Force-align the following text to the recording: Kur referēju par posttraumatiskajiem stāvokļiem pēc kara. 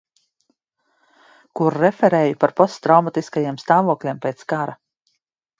Kur 1.59 1.77
referēju 1.83 2.39
par 2.45 2.55
posttraumatiskajiem 2.63 3.63
stāvokļiem 3.65 4.23
pēc 4.27 4.49
kara. 4.55 4.79